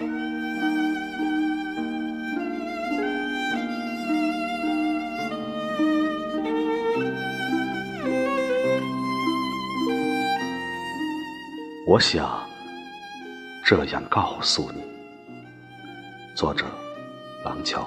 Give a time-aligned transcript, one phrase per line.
[0.00, 0.04] 我
[12.00, 12.48] 想
[13.64, 14.84] 这样告诉你。
[16.36, 16.64] 作者：
[17.44, 17.84] 廊桥。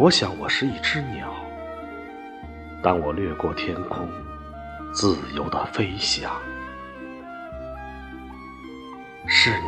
[0.00, 1.34] 我想我是一只鸟，
[2.80, 4.08] 当我掠过天空，
[4.92, 6.30] 自由的飞翔，
[9.26, 9.66] 是你。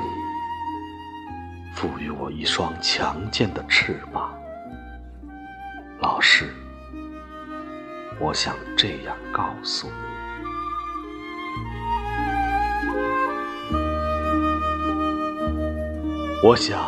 [1.75, 4.33] 赋予我一双强健的翅膀，
[5.99, 6.55] 老师，
[8.21, 9.93] 我想这样告诉你：
[16.45, 16.79] 我想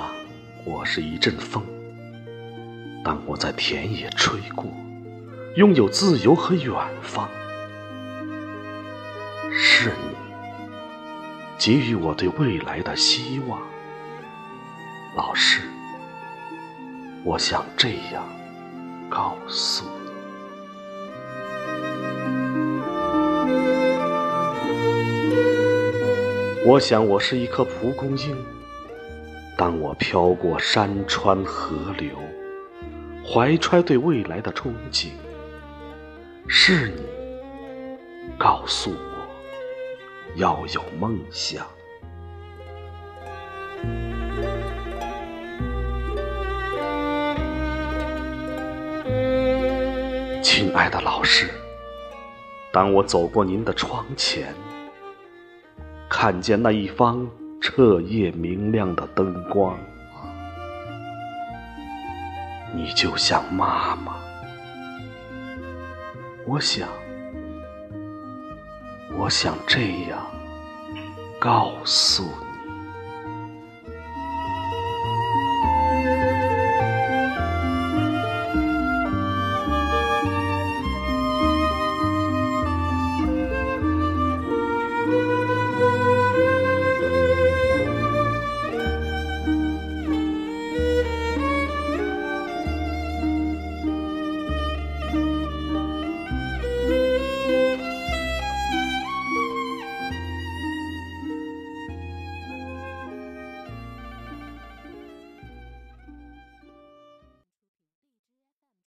[0.65, 1.65] 我是一阵风，
[3.05, 4.71] 当我在田野吹过，
[5.57, 6.73] 拥有自由和远
[7.03, 7.29] 方，
[9.51, 10.15] 是你
[11.59, 13.61] 给予我对未来的希望。
[15.17, 15.63] 老师，
[17.25, 18.25] 我想这样
[19.11, 20.11] 告诉你：
[26.65, 28.37] 我想我是一颗蒲公英，
[29.59, 32.17] 当我飘过山川河流，
[33.25, 35.09] 怀揣对未来的憧憬，
[36.49, 37.03] 是你
[38.37, 41.65] 告诉我要有梦想。
[50.43, 51.49] 亲爱的老师，
[52.73, 54.53] 当我走过您的窗前，
[56.09, 57.27] 看见那一方
[57.61, 59.79] 彻夜明亮的灯光，
[62.73, 64.17] 你就像妈妈。
[66.45, 66.89] 我想，
[69.17, 70.27] 我想这样
[71.39, 72.52] 告诉你。